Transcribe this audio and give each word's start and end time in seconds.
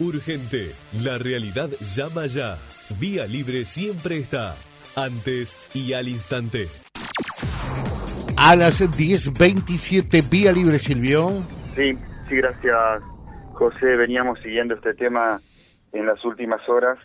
Urgente, 0.00 0.72
la 1.04 1.18
realidad 1.18 1.68
llama 1.94 2.26
ya. 2.26 2.56
Vía 2.98 3.26
Libre 3.26 3.66
siempre 3.66 4.16
está, 4.16 4.54
antes 4.96 5.54
y 5.74 5.92
al 5.92 6.08
instante. 6.08 6.68
A 8.38 8.56
las 8.56 8.80
10.27, 8.80 10.30
Vía 10.30 10.52
Libre, 10.52 10.78
Silvio. 10.78 11.42
Sí, 11.74 11.98
sí, 12.30 12.36
gracias, 12.36 13.02
José. 13.52 13.96
Veníamos 13.96 14.40
siguiendo 14.40 14.74
este 14.74 14.94
tema 14.94 15.42
en 15.92 16.06
las 16.06 16.24
últimas 16.24 16.66
horas. 16.66 16.98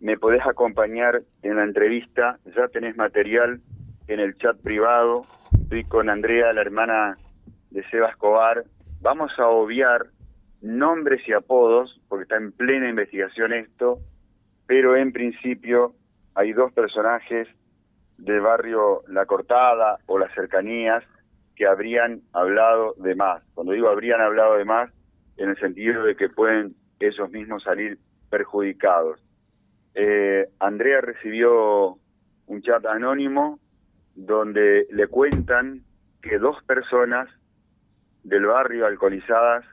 Me 0.00 0.18
podés 0.18 0.44
acompañar 0.44 1.22
en 1.42 1.54
la 1.54 1.62
entrevista. 1.62 2.40
Ya 2.56 2.66
tenés 2.66 2.96
material 2.96 3.60
en 4.08 4.18
el 4.18 4.36
chat 4.38 4.56
privado. 4.60 5.24
Estoy 5.62 5.84
con 5.84 6.10
Andrea, 6.10 6.52
la 6.52 6.62
hermana 6.62 7.16
de 7.70 7.88
Seba 7.90 8.08
Escobar. 8.08 8.64
Vamos 9.00 9.30
a 9.38 9.46
obviar 9.46 10.06
nombres 10.64 11.20
y 11.28 11.32
apodos, 11.34 12.00
porque 12.08 12.22
está 12.22 12.36
en 12.36 12.50
plena 12.50 12.88
investigación 12.88 13.52
esto, 13.52 13.98
pero 14.66 14.96
en 14.96 15.12
principio 15.12 15.94
hay 16.34 16.54
dos 16.54 16.72
personajes 16.72 17.46
del 18.16 18.40
barrio 18.40 19.02
La 19.08 19.26
Cortada 19.26 19.98
o 20.06 20.18
las 20.18 20.32
cercanías 20.34 21.04
que 21.54 21.66
habrían 21.66 22.22
hablado 22.32 22.94
de 22.96 23.14
más. 23.14 23.42
Cuando 23.52 23.74
digo 23.74 23.88
habrían 23.88 24.22
hablado 24.22 24.56
de 24.56 24.64
más, 24.64 24.90
en 25.36 25.50
el 25.50 25.58
sentido 25.58 26.02
de 26.02 26.16
que 26.16 26.30
pueden 26.30 26.74
ellos 26.98 27.30
mismos 27.30 27.62
salir 27.62 27.98
perjudicados. 28.30 29.20
Eh, 29.94 30.48
Andrea 30.60 31.02
recibió 31.02 31.98
un 32.46 32.62
chat 32.62 32.84
anónimo 32.86 33.60
donde 34.14 34.86
le 34.90 35.08
cuentan 35.08 35.82
que 36.22 36.38
dos 36.38 36.56
personas 36.64 37.28
del 38.22 38.46
barrio 38.46 38.86
alcoholizadas 38.86 39.66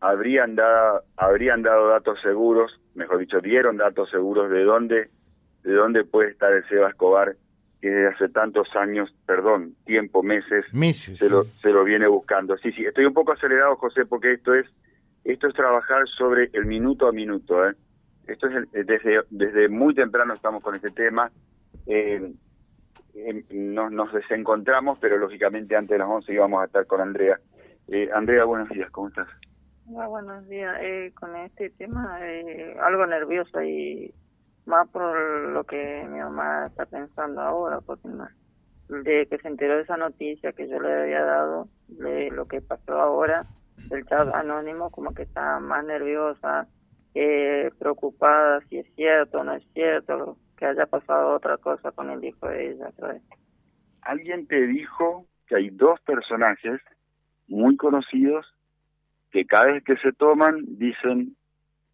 habrían 0.00 0.54
dado, 0.56 1.02
habrían 1.16 1.62
dado 1.62 1.88
datos 1.88 2.20
seguros, 2.22 2.80
mejor 2.94 3.18
dicho, 3.18 3.40
dieron 3.40 3.76
datos 3.76 4.10
seguros 4.10 4.50
de 4.50 4.64
dónde, 4.64 5.10
de 5.62 5.72
dónde 5.72 6.04
puede 6.04 6.30
estar 6.30 6.52
el 6.52 6.66
Seba 6.68 6.88
Escobar, 6.88 7.36
que 7.80 7.88
desde 7.88 8.14
hace 8.14 8.28
tantos 8.28 8.68
años, 8.76 9.14
perdón, 9.26 9.74
tiempo, 9.84 10.22
meses, 10.22 10.64
meses 10.72 11.18
se, 11.18 11.28
lo, 11.28 11.44
se 11.62 11.70
lo 11.70 11.84
viene 11.84 12.06
buscando. 12.06 12.56
Sí, 12.58 12.72
sí, 12.72 12.84
estoy 12.84 13.04
un 13.04 13.14
poco 13.14 13.32
acelerado, 13.32 13.76
José, 13.76 14.06
porque 14.06 14.32
esto 14.32 14.54
es, 14.54 14.66
esto 15.24 15.48
es 15.48 15.54
trabajar 15.54 16.06
sobre 16.08 16.50
el 16.52 16.66
minuto 16.66 17.06
a 17.08 17.12
minuto. 17.12 17.66
¿eh? 17.68 17.74
Esto 18.26 18.48
es 18.48 18.70
desde, 18.72 19.22
desde 19.30 19.68
muy 19.68 19.94
temprano 19.94 20.32
estamos 20.32 20.62
con 20.62 20.74
este 20.74 20.90
tema. 20.90 21.30
Eh, 21.86 22.32
nos, 23.50 23.92
nos 23.92 24.12
desencontramos, 24.12 24.98
pero 25.00 25.16
lógicamente 25.16 25.74
antes 25.74 25.90
de 25.90 25.98
las 25.98 26.08
11 26.08 26.32
íbamos 26.32 26.62
a 26.62 26.66
estar 26.66 26.86
con 26.86 27.00
Andrea. 27.00 27.38
Eh, 27.88 28.08
Andrea, 28.12 28.44
buenos 28.44 28.68
días, 28.68 28.90
¿cómo 28.90 29.08
estás? 29.08 29.28
Buenos 29.86 30.48
días. 30.48 30.76
Eh, 30.80 31.12
con 31.14 31.36
este 31.36 31.70
tema, 31.70 32.18
eh, 32.22 32.76
algo 32.80 33.06
nervioso 33.06 33.62
y 33.62 34.12
más 34.64 34.88
por 34.88 35.16
lo 35.50 35.64
que 35.64 36.04
mi 36.10 36.18
mamá 36.18 36.66
está 36.66 36.86
pensando 36.86 37.40
ahora, 37.40 37.80
porque 37.80 38.08
de 38.88 39.26
que 39.26 39.38
se 39.38 39.48
enteró 39.48 39.76
de 39.76 39.82
esa 39.82 39.96
noticia 39.96 40.52
que 40.52 40.68
yo 40.68 40.80
le 40.80 41.02
había 41.02 41.22
dado, 41.24 41.68
de 41.88 42.30
lo 42.30 42.46
que 42.46 42.60
pasó 42.60 43.00
ahora, 43.00 43.46
del 43.88 44.04
chat 44.06 44.34
anónimo, 44.34 44.90
como 44.90 45.14
que 45.14 45.22
está 45.22 45.60
más 45.60 45.84
nerviosa, 45.84 46.66
eh, 47.14 47.70
preocupada 47.78 48.60
si 48.68 48.78
es 48.78 48.94
cierto 48.94 49.40
o 49.40 49.44
no 49.44 49.54
es 49.54 49.64
cierto, 49.72 50.36
que 50.56 50.66
haya 50.66 50.86
pasado 50.86 51.34
otra 51.34 51.58
cosa 51.58 51.92
con 51.92 52.10
el 52.10 52.24
hijo 52.24 52.48
de 52.48 52.72
ella. 52.72 52.90
Alguien 54.02 54.46
te 54.46 54.66
dijo 54.66 55.26
que 55.46 55.56
hay 55.56 55.70
dos 55.70 56.00
personajes 56.00 56.80
muy 57.46 57.76
conocidos 57.76 58.55
que 59.36 59.44
cada 59.44 59.66
vez 59.66 59.84
que 59.84 59.98
se 59.98 60.12
toman 60.12 60.64
dicen 60.78 61.36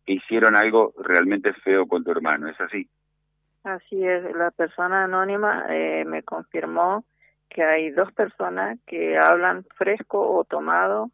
que 0.07 0.13
hicieron 0.13 0.55
algo 0.55 0.95
realmente 0.97 1.53
feo 1.55 1.89
con 1.89 2.05
tu 2.05 2.13
hermano, 2.13 2.49
¿es 2.49 2.61
así? 2.61 2.89
Así 3.65 4.07
es, 4.07 4.23
la 4.37 4.53
persona 4.53 5.05
anónima 5.05 5.67
eh, 5.69 6.05
me 6.05 6.23
confirmó 6.23 7.05
que 7.49 7.65
hay 7.65 7.91
dos 7.91 8.13
personas 8.13 8.79
que 8.87 9.19
hablan 9.19 9.65
fresco 9.77 10.21
o 10.21 10.45
tomado, 10.45 11.11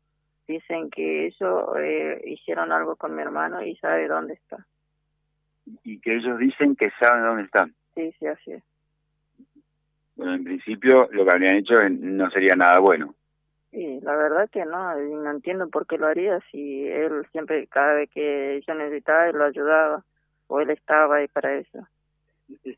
dicen 0.47 0.91
que 0.91 1.29
ellos 1.29 1.65
eh, 1.81 2.21
hicieron 2.27 2.73
algo 2.73 2.97
con 2.97 3.17
mi 3.17 3.23
hermano 3.23 3.65
y 3.65 3.75
sabe 3.77 4.07
dónde 4.07 4.35
está. 4.35 4.67
Y 5.83 5.99
que 5.99 6.15
ellos 6.15 6.39
dicen 6.39 6.77
que 6.77 6.91
saben 7.01 7.25
dónde 7.25 7.45
están. 7.45 7.75
Sí, 7.95 8.13
sí, 8.19 8.27
así 8.27 8.53
es. 8.53 8.63
Bueno, 10.15 10.35
en 10.35 10.45
principio 10.45 11.09
lo 11.11 11.25
que 11.25 11.31
habrían 11.33 11.57
hecho 11.57 11.73
no 11.89 12.31
sería 12.31 12.55
nada 12.55 12.81
bueno. 12.81 13.15
Sí, 13.71 14.01
la 14.03 14.17
verdad 14.17 14.49
que 14.51 14.65
no, 14.65 14.97
no 14.97 15.31
entiendo 15.31 15.69
por 15.69 15.87
qué 15.87 15.99
lo 15.99 16.07
haría 16.07 16.41
si 16.51 16.87
él 16.89 17.27
siempre, 17.33 17.67
cada 17.67 17.95
vez 17.95 18.11
que 18.11 18.63
yo 18.67 18.75
necesitaba, 18.75 19.29
él 19.29 19.37
lo 19.37 19.45
ayudaba 19.45 20.03
o 20.47 20.61
él 20.61 20.71
estaba 20.71 21.17
ahí 21.17 21.29
para 21.29 21.55
eso. 21.55 21.87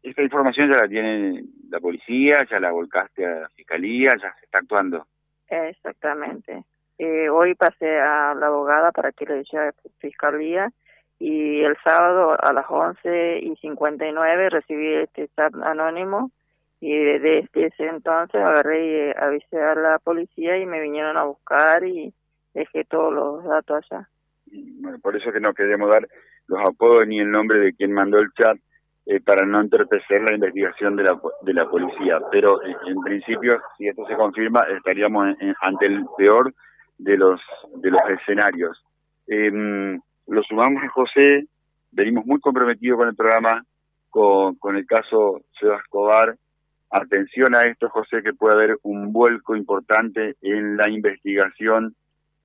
¿Esta 0.02 0.22
información 0.22 0.70
ya 0.70 0.78
la 0.78 0.88
tiene 0.88 1.44
la 1.68 1.78
policía, 1.78 2.44
ya 2.50 2.58
la 2.58 2.72
volcaste 2.72 3.24
a 3.24 3.40
la 3.40 3.48
fiscalía, 3.50 4.14
ya 4.20 4.34
se 4.34 4.46
está 4.46 4.58
actuando? 4.58 5.06
Exactamente. 5.48 6.64
Eh, 6.98 7.28
hoy 7.30 7.54
pasé 7.54 8.00
a 8.00 8.34
la 8.34 8.48
abogada 8.48 8.90
para 8.90 9.12
que 9.12 9.26
le 9.26 9.38
dijera 9.38 9.72
fiscalía 9.98 10.72
y 11.20 11.60
el 11.62 11.76
sábado 11.84 12.36
a 12.38 12.52
las 12.52 12.66
11 12.68 13.38
y 13.42 13.54
59 13.56 14.50
recibí 14.50 14.94
este 14.94 15.28
chat 15.36 15.54
anónimo 15.62 16.30
y 16.80 16.96
desde 16.96 17.46
ese 17.52 17.86
entonces 17.86 18.40
agarré 18.40 18.86
y 18.86 18.94
eh, 19.10 19.14
avisé 19.18 19.60
a 19.60 19.74
la 19.74 19.98
policía 19.98 20.56
y 20.58 20.64
me 20.64 20.80
vinieron 20.80 21.16
a 21.18 21.24
buscar 21.24 21.84
y 21.84 22.12
dejé 22.54 22.84
todos 22.84 23.12
los 23.12 23.44
datos 23.44 23.84
allá. 23.90 24.08
Bueno, 24.80 24.98
por 25.00 25.14
eso 25.14 25.30
que 25.30 25.40
no 25.40 25.52
queremos 25.52 25.90
dar 25.90 26.08
los 26.46 26.60
apodos 26.66 27.06
ni 27.06 27.20
el 27.20 27.30
nombre 27.30 27.58
de 27.58 27.74
quien 27.74 27.92
mandó 27.92 28.18
el 28.18 28.32
chat 28.32 28.56
eh, 29.06 29.20
para 29.20 29.46
no 29.46 29.60
entorpecer 29.60 30.22
la 30.22 30.34
investigación 30.34 30.96
de 30.96 31.04
la, 31.04 31.20
de 31.42 31.52
la 31.52 31.68
policía. 31.68 32.18
Pero 32.32 32.62
eh, 32.62 32.74
en 32.86 33.00
principio, 33.02 33.60
si 33.76 33.86
esto 33.86 34.06
se 34.06 34.16
confirma, 34.16 34.60
estaríamos 34.74 35.36
ante 35.60 35.86
el 35.86 36.06
peor 36.16 36.54
de 36.96 37.16
los 37.16 37.40
de 37.76 37.90
los 37.90 38.00
escenarios. 38.08 38.82
Em, 39.26 40.00
lo 40.28 40.42
sumamos 40.42 40.82
a 40.82 40.88
José, 40.88 41.44
venimos 41.92 42.24
muy 42.24 42.40
comprometidos 42.40 42.98
con 42.98 43.08
el 43.08 43.14
programa, 43.14 43.64
con, 44.08 44.56
con 44.56 44.76
el 44.76 44.86
caso 44.86 45.40
Seba 45.58 45.76
Escobar, 45.76 46.36
Atención 46.90 47.54
a 47.54 47.62
esto, 47.62 47.88
José, 47.88 48.20
que 48.22 48.32
puede 48.32 48.54
haber 48.54 48.78
un 48.82 49.12
vuelco 49.12 49.54
importante 49.54 50.34
en 50.42 50.76
la 50.76 50.90
investigación 50.90 51.94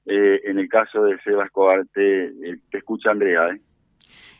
eh, 0.05 0.39
en 0.43 0.59
el 0.59 0.69
caso 0.69 1.03
de 1.03 1.19
Sebas 1.23 1.47
Escobar. 1.47 1.83
Te, 1.91 2.25
eh, 2.25 2.59
escucha 2.71 3.09
Andrea. 3.09 3.49
¿eh? 3.49 3.61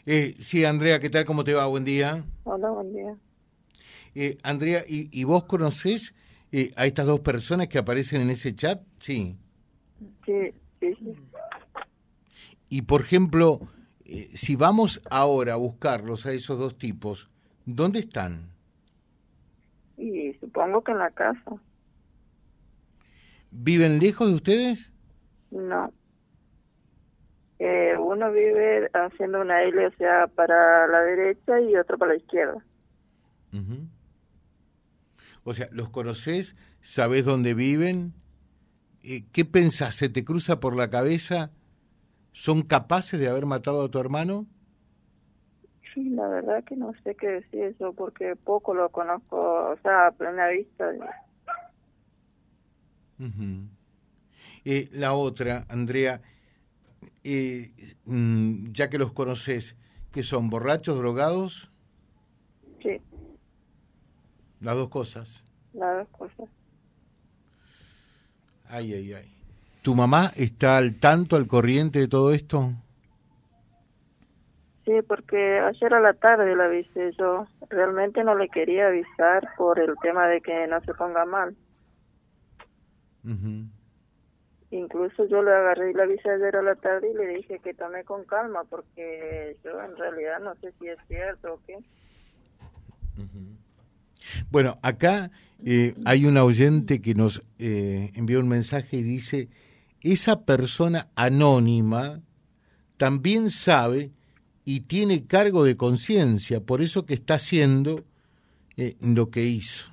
¿eh? 0.06 0.36
sí, 0.40 0.64
Andrea, 0.64 1.00
¿qué 1.00 1.10
tal? 1.10 1.26
¿Cómo 1.26 1.44
te 1.44 1.56
va? 1.56 1.66
Buen 1.66 1.86
día. 1.86 2.24
Hola, 2.44 2.70
buen 2.70 2.94
día. 2.94 3.16
Eh, 4.14 4.38
Andrea, 4.44 4.84
¿y, 4.88 5.10
¿y, 5.12 5.24
vos 5.24 5.46
conocés 5.46 6.14
a 6.76 6.86
estas 6.86 7.08
dos 7.08 7.22
personas 7.22 7.68
que 7.68 7.80
aparecen 7.80 8.22
en 8.22 8.30
ese 8.30 8.54
chat? 8.54 8.82
Sí. 9.00 9.36
Sí, 10.24 10.54
sí, 10.80 10.96
sí. 11.00 11.16
Y, 12.70 12.84
por 12.84 13.02
ejemplo, 13.02 13.60
si 14.36 14.56
vamos 14.56 15.02
ahora 15.10 15.54
a 15.54 15.58
buscarlos 15.58 16.28
a 16.28 16.32
esos 16.32 16.60
dos 16.60 16.78
tipos, 16.78 17.28
¿dónde 17.66 18.00
están? 18.00 18.55
Supongo 20.56 20.86
que 20.86 20.94
en 20.94 21.00
la 21.00 21.12
casa. 21.12 21.52
¿Viven 23.52 24.00
lejos 24.00 24.30
de 24.30 24.36
ustedes? 24.36 24.94
No. 25.52 25.92
Eh, 27.60 27.96
uno 28.00 28.32
vive 28.32 28.90
haciendo 28.94 29.42
una 29.42 29.64
L, 29.64 29.86
o 29.86 29.92
sea, 29.98 30.28
para 30.28 30.88
la 30.88 31.02
derecha 31.02 31.60
y 31.60 31.76
otro 31.76 31.98
para 31.98 32.14
la 32.14 32.18
izquierda. 32.18 32.66
O 35.44 35.54
sea, 35.54 35.68
¿los 35.72 35.90
conoces? 35.90 36.56
¿Sabes 36.82 37.26
dónde 37.26 37.54
viven? 37.54 38.14
Eh, 39.04 39.26
¿Qué 39.34 39.44
pensás? 39.44 39.96
¿Se 39.96 40.08
te 40.08 40.24
cruza 40.24 40.62
por 40.62 40.78
la 40.78 40.90
cabeza? 40.90 41.52
¿Son 42.32 42.62
capaces 42.62 43.20
de 43.20 43.28
haber 43.28 43.46
matado 43.46 43.84
a 43.84 43.92
tu 43.92 44.00
hermano? 44.00 44.48
Sí, 45.96 46.10
la 46.10 46.28
verdad 46.28 46.62
que 46.66 46.76
no 46.76 46.92
sé 47.06 47.16
qué 47.16 47.28
decir 47.28 47.64
eso 47.64 47.94
porque 47.94 48.36
poco 48.36 48.74
lo 48.74 48.90
conozco, 48.90 49.38
o 49.72 49.78
sea, 49.82 50.08
a 50.08 50.12
plena 50.12 50.50
vista. 50.50 50.92
eh, 54.66 54.90
la 54.92 55.14
otra, 55.14 55.66
Andrea, 55.70 56.22
eh, 57.24 57.72
mm, 58.04 58.74
ya 58.74 58.90
que 58.90 58.98
los 58.98 59.14
conoces, 59.14 59.78
¿qué 60.12 60.22
son? 60.22 60.50
¿Borrachos, 60.50 60.98
drogados? 60.98 61.72
Sí. 62.84 63.00
Las 64.60 64.76
dos 64.76 64.90
cosas. 64.90 65.46
Las 65.72 66.00
dos 66.00 66.10
cosas. 66.10 66.50
Ay, 68.68 68.94
ay, 68.96 69.14
ay. 69.14 69.34
¿Tu 69.82 69.96
mamá 69.96 70.34
está 70.36 70.76
al 70.76 70.96
tanto, 70.96 71.38
al 71.38 71.48
corriente 71.48 72.00
de 72.00 72.10
todo 72.10 72.34
esto? 72.34 72.74
Sí, 74.86 74.92
porque 75.08 75.60
ayer 75.60 75.94
a 75.96 76.00
la 76.00 76.14
tarde 76.14 76.56
la 76.56 76.66
avisé 76.66 77.12
yo. 77.18 77.48
Realmente 77.70 78.24
no 78.24 78.36
le 78.36 78.50
quería 78.50 78.88
avisar 78.88 79.50
por 79.58 79.80
el 79.80 79.96
tema 80.02 80.28
de 80.28 80.42
que 80.42 80.68
no 80.68 80.80
se 80.82 80.94
ponga 80.94 81.26
mal. 81.26 81.56
Incluso 84.70 85.26
yo 85.26 85.42
le 85.42 85.52
agarré 85.52 85.90
y 85.90 85.94
la 85.94 86.04
avisé 86.04 86.30
ayer 86.30 86.56
a 86.58 86.62
la 86.62 86.76
tarde 86.76 87.10
y 87.10 87.16
le 87.16 87.28
dije 87.28 87.60
que 87.60 87.74
tome 87.74 88.04
con 88.04 88.26
calma 88.26 88.64
porque 88.66 89.58
yo 89.64 89.82
en 89.82 89.98
realidad 89.98 90.40
no 90.40 90.54
sé 90.56 90.72
si 90.80 90.88
es 90.88 91.00
cierto 91.08 91.56
o 91.56 91.60
qué. 91.66 91.80
Bueno, 94.52 94.78
acá 94.84 95.32
eh, 95.66 95.96
hay 96.06 96.26
un 96.26 96.38
oyente 96.38 97.02
que 97.02 97.16
nos 97.16 97.44
eh, 97.58 98.12
envió 98.14 98.40
un 98.40 98.50
mensaje 98.50 98.98
y 98.98 99.04
dice, 99.04 99.50
esa 100.02 100.46
persona 100.46 101.08
anónima 101.16 102.22
también 102.98 103.50
sabe 103.50 104.12
y 104.66 104.82
tiene 104.82 105.28
cargo 105.28 105.64
de 105.64 105.78
conciencia, 105.78 106.60
por 106.60 106.82
eso 106.82 107.06
que 107.06 107.14
está 107.14 107.36
haciendo 107.36 108.04
eh, 108.76 108.96
lo 109.00 109.30
que 109.30 109.44
hizo. 109.44 109.92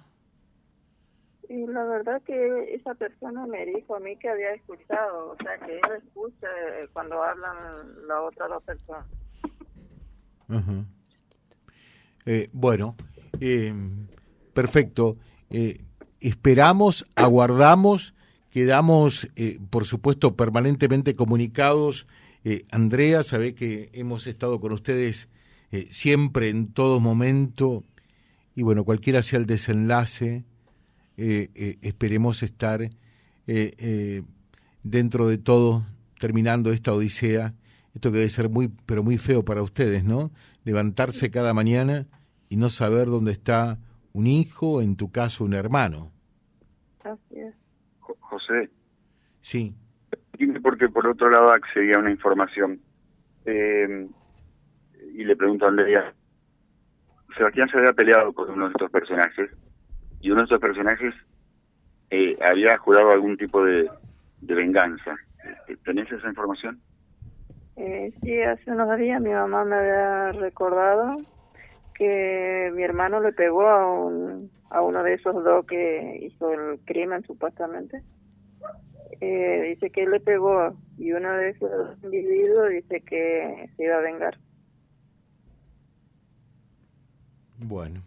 Y 1.51 1.67
la 1.67 1.85
verdad 1.85 2.23
que 2.23 2.75
esa 2.75 2.95
persona 2.95 3.47
me 3.47 3.67
dijo 3.67 3.95
a 3.95 4.01
mí 4.01 4.17
que 4.17 4.31
había 4.31 4.55
escuchado, 4.55 5.33
o 5.33 5.37
sea, 5.37 5.59
que 5.59 5.75
él 5.75 6.03
escucha 6.03 6.49
cuando 6.95 7.23
hablan 7.23 8.07
la 8.09 8.23
otra 8.23 8.49
dos 8.49 8.63
personas. 8.63 9.07
Eh, 12.25 12.49
bueno, 12.53 12.97
eh, 13.41 13.75
perfecto. 14.55 15.19
esperamos, 16.21 17.07
aguardamos, 17.15 18.15
quedamos, 18.49 19.29
por 19.69 19.85
supuesto, 19.85 20.35
permanentemente 20.35 21.15
comunicados 21.15 22.07
eh, 22.45 22.67
Andrea, 22.71 23.23
sabe 23.23 23.55
que 23.55 23.91
hemos 23.93 24.27
estado 24.27 24.61
con 24.61 24.73
ustedes 24.73 25.29
eh, 25.71 25.87
siempre, 25.91 26.49
en 26.49 26.73
todo 26.73 26.99
momento, 26.99 27.85
y 28.55 28.63
bueno, 28.63 28.85
cualquiera 28.85 29.23
sea 29.23 29.39
el 29.39 29.47
desenlace, 29.47 30.45
eh, 31.17 31.79
esperemos 31.83 32.43
estar 32.43 32.91
dentro 34.83 35.29
de 35.29 35.39
todo, 35.39 35.85
terminando 36.19 36.73
esta 36.73 36.93
odisea, 36.93 37.55
esto 37.95 38.11
que 38.11 38.19
debe 38.19 38.31
ser 38.31 38.49
muy, 38.49 38.69
pero 38.87 39.03
muy 39.03 39.19
feo 39.19 39.45
para 39.45 39.63
ustedes, 39.63 40.05
¿no? 40.05 40.31
Levantarse 40.65 41.31
cada 41.31 41.53
mañana 41.53 42.07
y 42.49 42.57
no 42.57 42.71
saber 42.71 43.09
dónde 43.09 43.33
está 43.33 43.79
un 44.13 44.27
hijo, 44.27 44.81
en 44.81 44.97
tu 44.97 45.11
caso 45.11 45.45
un 45.45 45.55
hermano. 45.55 46.11
Así 47.05 47.39
es. 47.39 47.55
José. 48.01 48.71
Sí 49.43 49.75
porque 50.63 50.89
por 50.89 51.07
otro 51.07 51.31
lado 51.31 51.51
accedía 51.51 51.97
a 51.97 52.01
una 52.01 52.11
información. 52.11 52.81
Eh, 53.45 54.07
y 55.15 55.25
le 55.25 55.37
pregunto 55.37 55.67
a 55.67 55.69
Andrea, 55.69 56.13
Sebastián 57.37 57.69
se 57.69 57.79
había 57.79 57.93
peleado 57.93 58.33
con 58.33 58.51
uno 58.51 58.67
de 58.67 58.73
estos 58.73 58.91
personajes 58.91 59.51
y 60.21 60.31
uno 60.31 60.41
de 60.41 60.45
estos 60.45 60.61
personajes 60.61 61.15
eh, 62.11 62.37
había 62.41 62.77
jurado 62.79 63.11
algún 63.11 63.37
tipo 63.37 63.65
de, 63.65 63.91
venganza. 64.41 65.17
Eh, 65.69 65.77
¿Tenés 65.85 66.11
esa 66.13 66.29
información? 66.29 66.81
Eh, 67.77 68.13
sí, 68.23 68.41
hace 68.43 68.71
unos 68.71 68.97
días 68.99 69.21
mi 69.21 69.31
mamá 69.31 69.65
me 69.65 69.77
había 69.77 70.33
recordado 70.33 71.17
que 71.95 72.71
mi 72.75 72.83
hermano 72.83 73.21
le 73.21 73.33
pegó 73.33 73.67
a, 73.67 73.87
un, 73.87 74.51
a 74.71 74.83
uno 74.83 75.03
de 75.03 75.15
esos 75.15 75.43
dos 75.43 75.67
que 75.67 76.19
hizo 76.23 76.53
el 76.53 76.81
crimen 76.85 77.23
supuestamente 77.25 78.03
eh, 79.21 79.63
dice 79.71 79.91
que 79.91 80.05
él 80.05 80.11
le 80.11 80.21
pegó 80.21 80.77
y 80.99 81.13
uno 81.13 81.33
de 81.33 81.51
esos 81.51 82.03
individuos 82.03 82.71
dice 82.71 83.01
que 83.01 83.71
se 83.77 83.85
iba 83.85 83.97
a 83.97 84.01
vengar. 84.01 84.39
Bueno, 87.59 88.03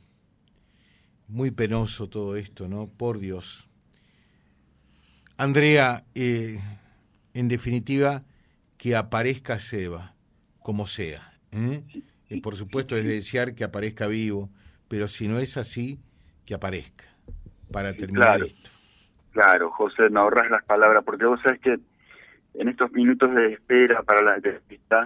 muy 1.27 1.51
penoso 1.51 2.09
todo 2.09 2.35
esto, 2.35 2.67
¿no? 2.67 2.87
Por 2.87 3.19
Dios. 3.19 3.67
Andrea, 5.37 6.03
eh, 6.13 6.59
en 7.33 7.47
definitiva, 7.47 8.23
que 8.77 8.95
aparezca 8.95 9.59
Seba, 9.59 10.15
como 10.59 10.87
sea. 10.87 11.33
¿eh? 11.51 11.83
Y 12.29 12.41
por 12.41 12.55
supuesto 12.55 12.95
es 12.95 13.05
desear 13.05 13.53
que 13.55 13.63
aparezca 13.63 14.07
vivo, 14.07 14.49
pero 14.87 15.07
si 15.07 15.27
no 15.27 15.39
es 15.39 15.57
así, 15.57 15.99
que 16.45 16.53
aparezca, 16.53 17.05
para 17.71 17.93
terminar 17.93 18.43
esto. 18.43 18.74
Claro, 19.35 19.69
José, 19.71 20.09
me 20.09 20.21
ahorras 20.21 20.49
las 20.49 20.63
palabras, 20.63 21.03
porque 21.03 21.25
vos 21.25 21.41
sabés 21.41 21.59
que 21.59 21.77
en 22.53 22.69
estos 22.69 22.89
minutos 22.93 23.35
de 23.35 23.51
espera 23.51 24.01
para 24.01 24.21
la 24.21 24.35
entrevista 24.35 25.03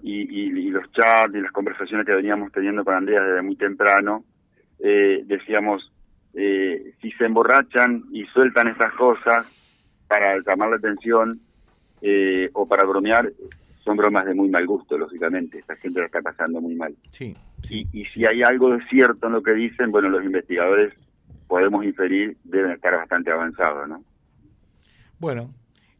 y, 0.00 0.70
los 0.70 0.92
chats 0.92 1.34
y 1.34 1.40
las 1.40 1.50
conversaciones 1.50 2.06
que 2.06 2.12
veníamos 2.12 2.52
teniendo 2.52 2.84
con 2.84 2.94
Andrea 2.94 3.20
desde 3.20 3.42
muy 3.42 3.56
temprano, 3.56 4.22
eh, 4.78 5.24
decíamos, 5.26 5.92
eh, 6.34 6.94
si 7.02 7.10
se 7.10 7.24
emborrachan 7.24 8.04
y 8.12 8.24
sueltan 8.26 8.68
estas 8.68 8.92
cosas 8.92 9.44
para 10.06 10.36
llamar 10.38 10.70
la 10.70 10.76
atención 10.76 11.40
eh, 12.00 12.50
o 12.52 12.68
para 12.68 12.84
bromear, 12.84 13.32
son 13.82 13.96
bromas 13.96 14.24
de 14.24 14.34
muy 14.34 14.50
mal 14.50 14.68
gusto, 14.68 14.96
lógicamente. 14.96 15.58
Esta 15.58 15.74
gente 15.74 15.98
la 15.98 16.06
está 16.06 16.22
pasando 16.22 16.60
muy 16.60 16.76
mal. 16.76 16.94
Sí, 17.10 17.34
sí, 17.64 17.88
y, 17.92 18.02
y 18.02 18.04
si 18.04 18.24
hay 18.24 18.44
algo 18.44 18.70
de 18.70 18.84
cierto 18.86 19.26
en 19.26 19.32
lo 19.32 19.42
que 19.42 19.52
dicen, 19.52 19.90
bueno, 19.90 20.10
los 20.10 20.22
investigadores 20.22 20.94
podemos 21.46 21.84
inferir 21.84 22.36
deben 22.44 22.72
estar 22.72 22.94
bastante 22.96 23.30
avanzados, 23.30 23.88
¿no? 23.88 24.04
Bueno, 25.18 25.50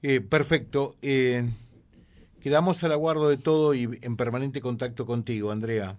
eh, 0.02 0.20
perfecto. 0.20 0.96
Eh, 1.02 1.48
quedamos 2.42 2.82
al 2.84 2.92
aguardo 2.92 3.28
de 3.28 3.36
todo 3.36 3.74
y 3.74 3.98
en 4.02 4.16
permanente 4.16 4.60
contacto 4.60 5.06
contigo, 5.06 5.50
Andrea. 5.50 5.96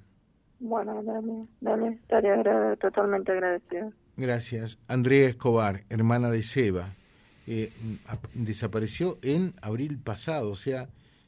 Bueno, 0.60 1.02
dale, 1.04 1.46
dale, 1.62 1.88
estaría 1.96 2.76
totalmente 2.78 3.32
agradecido. 3.32 3.92
Gracias. 4.18 4.78
Andrea 4.88 5.28
Escobar, 5.28 5.82
hermana 5.90 6.30
de 6.30 6.44
Seba, 6.44 6.90
eh, 7.48 7.72
desapareció 8.34 9.18
en 9.22 9.54
abril 9.62 10.00
pasado, 10.00 10.52
o 10.52 10.56
sea, 10.56 10.88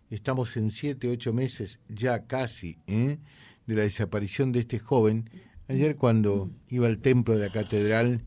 estamos 0.10 0.56
en 0.56 0.72
siete, 0.72 1.10
ocho 1.10 1.34
meses 1.34 1.80
ya 1.90 2.26
casi 2.26 2.78
de 2.86 3.76
la 3.76 3.82
desaparición 3.82 4.52
de 4.52 4.60
este 4.60 4.80
joven 4.80 5.30
Ayer 5.70 5.98
cuando 5.98 6.50
iba 6.70 6.88
al 6.88 7.00
templo 7.00 7.38
de 7.38 7.46
la 7.46 7.52
catedral 7.52 8.22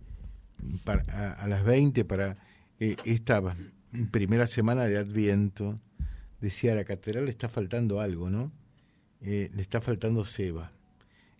a, 1.09 1.49
las 1.49 1.65
20 1.65 2.05
para 2.05 2.37
eh, 2.79 2.97
esta 3.07 3.41
primera 4.11 4.47
semana 4.47 4.85
de 4.85 4.99
Adviento, 4.99 5.81
decía, 6.43 6.73
a 6.73 6.75
la 6.75 6.85
catedral 6.85 7.25
le 7.25 7.31
está 7.31 7.49
faltando 7.49 8.01
algo, 8.01 8.29
¿no? 8.29 8.53
Eh, 9.23 9.51
le 9.55 9.63
está 9.63 9.81
faltando 9.81 10.27
Seba. 10.27 10.73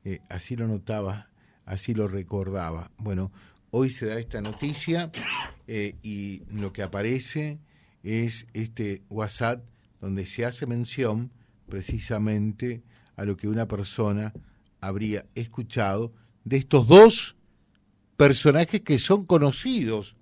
Eh, 0.03 0.21
así 0.31 0.57
lo 0.57 0.67
notaba, 0.67 1.29
así 1.67 1.93
lo 1.93 2.09
recordaba. 2.09 2.91
Bueno, 2.97 3.31
hoy 3.71 3.91
se 3.91 4.07
da 4.07 4.19
esta 4.19 4.41
noticia 4.41 5.13
y 5.69 6.43
lo 6.51 6.73
que 6.73 6.83
aparece 6.83 7.59
es 8.03 8.47
este 8.55 9.03
WhatsApp 9.11 9.63
donde 10.01 10.25
se 10.25 10.47
hace 10.47 10.65
mención 10.65 11.31
precisamente 11.69 12.83
a 13.17 13.25
lo 13.25 13.37
que 13.37 13.49
una 13.49 13.69
persona 13.69 14.33
habría 14.81 15.27
escuchado 15.35 16.13
de 16.45 16.59
estos 16.59 16.89
dos 16.89 17.37
personajes 18.17 18.83
que 18.83 18.99
son 18.99 19.25
conocidos 19.25 20.17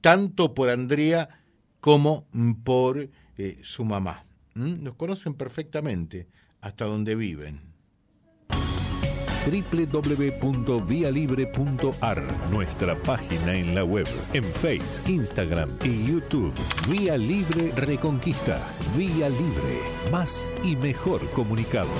tanto 0.00 0.54
por 0.54 0.70
Andrea 0.70 1.44
como 1.80 2.26
por 2.64 3.08
eh, 3.38 3.60
su 3.62 3.84
mamá. 3.84 4.24
¿Mm? 4.54 4.82
Nos 4.82 4.96
conocen 4.96 5.34
perfectamente 5.34 6.28
hasta 6.60 6.84
donde 6.84 7.14
viven 7.14 7.72
www.vialibre.ar, 9.44 12.22
nuestra 12.50 12.94
página 12.94 13.54
en 13.54 13.74
la 13.74 13.84
web, 13.84 14.06
en 14.32 14.44
Facebook, 14.44 15.08
Instagram 15.08 15.68
y 15.84 16.06
YouTube. 16.06 16.54
Vía 16.88 17.18
Libre 17.18 17.72
Reconquista. 17.72 18.60
Vía 18.96 19.28
Libre. 19.28 19.80
Más 20.12 20.48
y 20.62 20.76
mejor 20.76 21.28
comunicados. 21.30 21.90